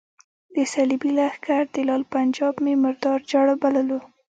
[0.55, 3.99] د صلیبي لښکر دلال پنجاب مې مردار جړ بللو.